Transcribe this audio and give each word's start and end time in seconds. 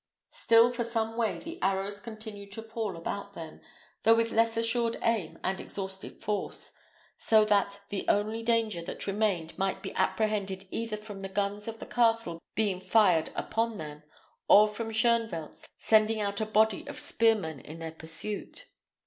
Still 0.31 0.73
for 0.73 0.83
some 0.83 1.15
way 1.15 1.37
the 1.37 1.61
arrows 1.61 1.99
continued 1.99 2.51
to 2.53 2.63
fall 2.63 2.97
about 2.97 3.35
them, 3.35 3.61
though 4.01 4.15
with 4.15 4.31
less 4.31 4.57
assured 4.57 4.97
aim 5.03 5.37
and 5.43 5.61
exhausted 5.61 6.23
force; 6.23 6.73
so 7.19 7.45
that 7.45 7.81
the 7.89 8.07
only 8.09 8.41
danger 8.41 8.81
that 8.81 9.05
remained 9.05 9.55
might 9.59 9.83
be 9.83 9.93
apprehended 9.93 10.67
either 10.71 10.97
from 10.97 11.19
the 11.19 11.29
guns 11.29 11.67
of 11.67 11.77
the 11.77 11.85
castle 11.85 12.39
being 12.55 12.79
fired 12.79 13.29
upon 13.35 13.77
them, 13.77 14.01
or 14.47 14.67
from 14.67 14.89
Shoenvelt 14.89 15.67
sending 15.77 16.19
out 16.19 16.41
a 16.41 16.47
body 16.47 16.83
of 16.87 16.99
spearmen 16.99 17.59
in 17.59 17.77
their 17.77 17.91
pursuit. 17.91 18.65